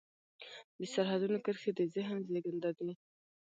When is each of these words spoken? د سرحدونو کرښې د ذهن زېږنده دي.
د 0.77 0.79
سرحدونو 0.93 1.37
کرښې 1.45 1.71
د 1.79 1.81
ذهن 1.95 2.17
زېږنده 2.27 2.69
دي. 2.79 2.91